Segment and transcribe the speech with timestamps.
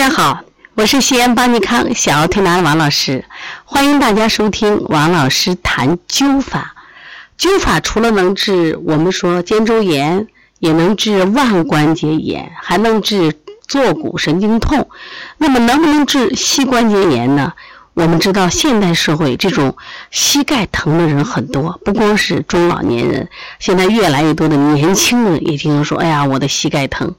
[0.00, 0.40] 大家好，
[0.76, 3.22] 我是西安邦尼康小儿推拿王老师，
[3.66, 6.74] 欢迎大家收听王老师谈灸法。
[7.38, 10.26] 灸法除了能治我们说肩周炎，
[10.58, 13.34] 也能治腕关节炎，还能治
[13.68, 14.88] 坐骨神经痛。
[15.36, 17.52] 那么能不能治膝关节炎呢？
[17.92, 19.76] 我们知道现代社会这种
[20.10, 23.28] 膝盖疼的人很多，不光是中老年人，
[23.58, 27.14] 现在越来越多的年轻人也经常说：“哎呀，我的膝盖疼。”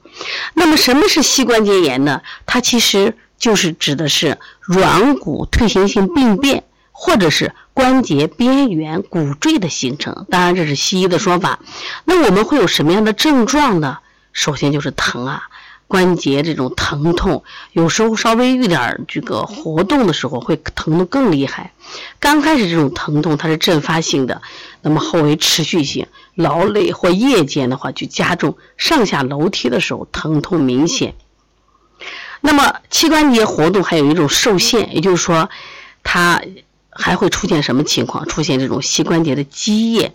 [0.54, 2.22] 那么什么是膝关节炎呢？
[2.46, 10.26] 它其实就是指的是软骨退行性病变，或者是关节边缘骨赘的形成。
[10.30, 11.60] 当然这是西医的说法。
[12.06, 13.98] 那我们会有什么样的症状呢？
[14.32, 15.42] 首先就是疼啊。
[15.92, 21.70] 关节这种疼痛，有时候稍微遇点这个活动的时候会疼得更厉害。
[22.18, 24.40] 刚开始这种疼痛它是阵发性的，
[24.80, 31.14] 那么后为持续性，劳累或夜间的话就加重，上下楼梯的时候疼痛明显。
[32.40, 35.50] 那么膝关节活动还有一种受限，也就是说，
[36.02, 36.40] 它
[36.88, 38.26] 还会出现什么情况？
[38.26, 40.14] 出现这种膝关节的积液。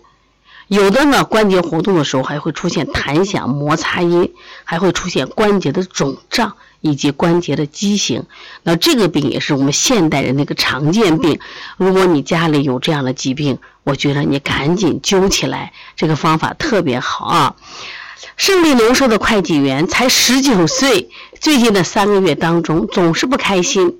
[0.68, 8.26] 有的呢，关节活动的时候还会出现弹响、摩擦音，还会出现关节的肿胀以及关节的畸形。
[8.62, 11.40] 那这个病也是我们现代人的一个常见病。
[11.78, 17.56] 如果你家里有这样的疾病，我觉得你赶紧揪起来，这个方法特别好啊！
[18.36, 21.08] 胜利农舍的会计员才十九岁，
[21.40, 23.98] 最近的三个月当中总是不开心，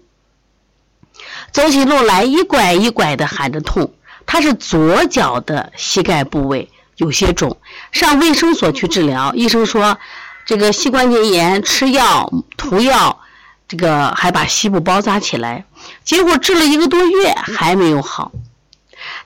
[1.50, 3.94] 走起路来一拐一拐的喊着痛。
[4.28, 7.56] 他是左脚的膝盖部位有些肿，
[7.92, 9.98] 上卫生所去治疗，医生说
[10.44, 13.20] 这个膝关节炎，吃药涂药，
[13.66, 15.64] 这个还把膝部包扎起来，
[16.04, 18.30] 结果治了一个多月还没有好。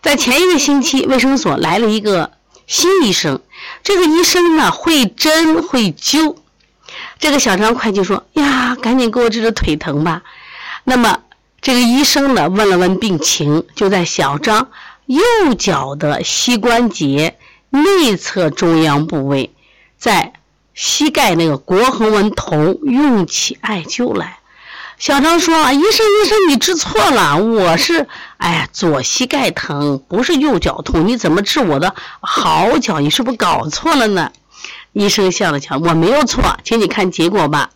[0.00, 2.30] 在前一个星期，卫生所来了一个
[2.68, 3.40] 新医生，
[3.82, 6.36] 这个医生呢会针会灸，
[7.18, 10.22] 这个小张会计说呀，赶紧给我治治腿疼吧。
[10.84, 11.18] 那么
[11.60, 14.68] 这个医生呢问了问病情，就在小张。
[15.06, 17.36] 右脚的膝关节
[17.70, 19.52] 内侧中央部位，
[19.98, 20.32] 在
[20.74, 24.38] 膝盖那个腘横纹头用起艾灸来。
[24.98, 33.00] 小张说：“，医生，医生，你治错了，我是哎呀左膝盖疼，不是右脚痛，你怎么治我的好脚？
[33.00, 34.30] 你是不是搞错了呢？”
[34.92, 37.70] 医生笑了笑：“我没有错，请你看结果吧。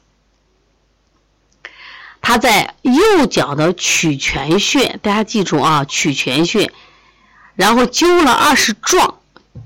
[2.20, 6.70] 他在右脚的曲泉穴，大家记住啊，曲泉穴。”
[7.56, 9.16] 然后灸了二十壮，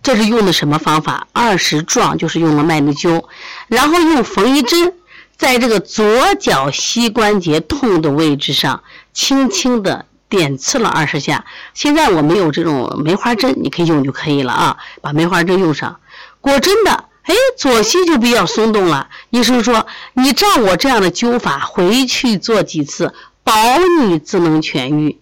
[0.03, 1.27] 这是用的什么方法？
[1.33, 3.25] 二十壮就是用了麦粒灸，
[3.69, 4.95] 然后用缝衣针
[5.37, 11.45] 在这个左脚膝关节痛的位置上轻轻的点刺了二十下。
[11.75, 15.99] 现在我们有这种梅花针，你可以用就可以了啊，把梅花针用上。
[16.41, 19.09] 果真的，哎，左膝就比较松动了。
[19.31, 23.13] 医生说，你照我这样的灸法回去做几次，
[23.43, 23.53] 保
[24.01, 25.19] 你自能痊愈。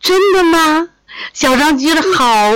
[0.00, 0.88] 真的吗？
[1.32, 2.52] 小张觉得好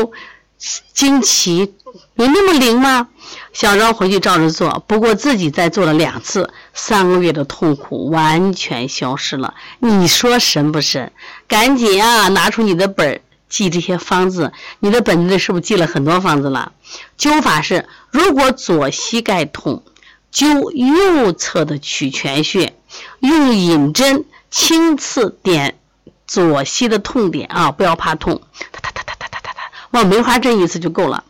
[0.93, 1.75] 惊奇，
[2.15, 3.09] 有那么灵吗？
[3.53, 9.55] 小张回去照着做，不过自己再做了两次，三个月的痛苦完全消失了。
[9.79, 11.13] 你说神不神？
[11.49, 14.53] 赶紧啊，拿出你的本儿记这些方子。
[14.79, 16.73] 你的本子里是不是记了很多方子了？
[17.19, 19.83] 灸法是：如果左膝盖痛，
[20.33, 22.75] 灸右侧的曲泉穴，
[23.21, 25.80] 用引针轻刺点。
[26.31, 29.61] 左膝的痛点啊，不要怕痛，哒哒哒哒哒哒哒哒，
[29.91, 31.25] 往梅花针一次就够了。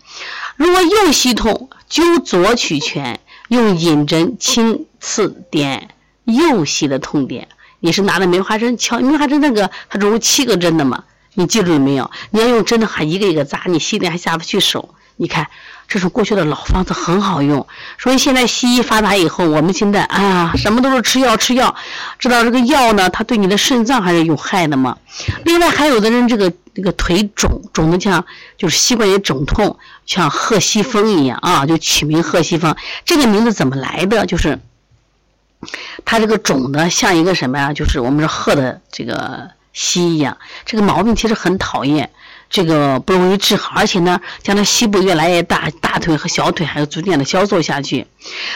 [0.56, 3.18] 如果右膝痛，灸左曲泉，
[3.48, 5.94] 用引针轻刺点
[6.24, 7.48] 右膝的痛点。
[7.78, 12.10] 你是拿的梅花针敲，梅花针那个它总有七个针的嘛，你记住了没有？
[12.28, 14.94] 你要用针的话，一个一个扎，你心里还下不去手。
[15.16, 15.48] 你看。
[15.90, 17.66] 这是过去的老方子，很好用。
[17.98, 21.74] 所以现在西医发达以后，我们现在啊，什么都是吃药吃药。
[22.16, 24.96] 知道这个药呢，它对你的肾脏还是有害的嘛？
[25.44, 28.24] 另外还有的人这个这个腿肿肿的像
[28.56, 32.76] 就是膝关节肿痛，像贺西风一样啊，就取名贺西风。
[33.04, 34.24] 这个名字怎么来的？
[34.26, 34.60] 就是
[36.04, 37.72] 它这个肿的像一个什么呀？
[37.72, 40.38] 就是我们说贺的这个西一样。
[40.64, 42.08] 这个毛病其实很讨厌。
[42.50, 48.08] 这个不容易治好，而且呢，将来膝部越来越大，大腿和小腿还要逐渐的消瘦下去。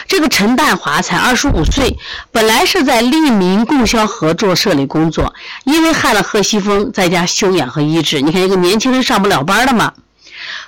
[0.05, 1.97] 这个陈淡华才二十五岁，
[2.29, 5.33] 本来是在利民供销合作社里工作，
[5.63, 8.19] 因为害了贺西风，在家休养和医治。
[8.19, 9.93] 你看一个年轻人上不了班的嘛，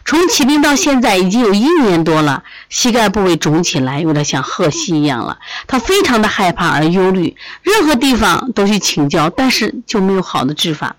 [0.05, 5.37] 从起病到现在已经有一年多了，膝盖部位肿起来，有点像贺西一样了。
[5.67, 10.95] 他非常的害怕而忧虑，任何地方都去请教，但是就没有好的治法。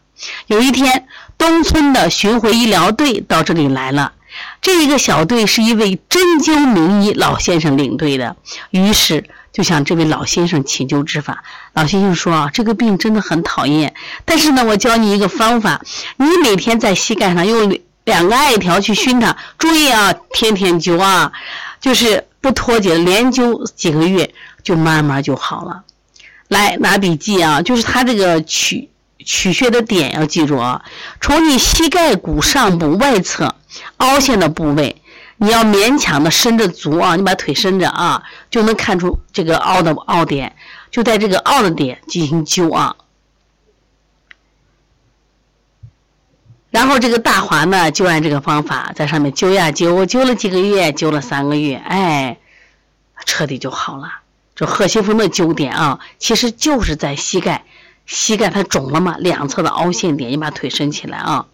[0.46, 1.06] 有一天。
[1.38, 4.10] 东村的巡回医疗队到这里来了，
[4.60, 8.34] 这一个小队是一位针灸名医老先生领队的，
[8.70, 9.62] 于是就。
[9.62, 11.44] 向这位老先生请求治法。
[11.74, 13.94] 老先生说啊，这个病真的很讨厌，
[14.24, 15.80] 但是呢，我教你一个方法，
[16.16, 21.30] 你每天在膝盖上用两个艾条去熏它，注意啊，天天灸啊，
[21.80, 24.34] 就是不脱节，连灸几个月，
[24.64, 25.84] 就慢慢就好了。
[26.48, 28.88] 来拿笔记啊，就是它这个取
[29.24, 30.84] 取穴的点要记住啊，
[31.20, 33.54] 从你膝盖骨上部外侧
[33.98, 35.02] 凹陷的部位。
[35.40, 40.56] 你要勉强的伸着足啊，你把腿伸着啊，就能看出这个凹的凹点，
[40.90, 42.96] 就在这个凹的点进行灸啊。
[46.70, 52.38] 然后这个大华呢，就按这个方法在上面灸呀灸，灸了几个月，灸了三个月，哎，
[53.24, 54.10] 彻底就好了。
[54.56, 57.64] 这贺西风的灸点啊，其实就是在膝盖，
[58.08, 61.46] 膝盖它肿了嘛，两侧的凹陷点，你把腿伸起来啊。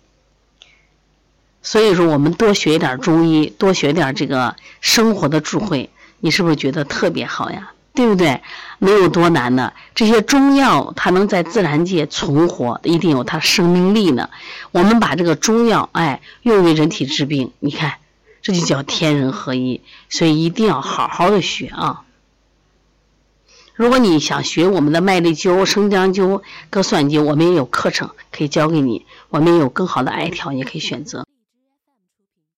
[1.62, 5.90] 所以说，我们多学一点中医，多学点这个生活的智慧，
[6.20, 7.72] 你是不是觉得特别好呀？
[7.92, 8.40] 对不对？
[8.78, 14.30] 能有多难呢，这些中药它能在自然界存活，一定有它生命力呢。
[14.70, 17.94] 我们把这个中药，哎，用于人体治病，你看，
[18.42, 19.80] 这就叫天人合一。
[20.08, 22.02] 所以一定要好好的学啊！
[23.76, 31.26] 如果你想学我们的麦粒灸、生姜灸、割蒜灸，我们也有课程可以教给你，我们也有更好的艾条，你可以选择。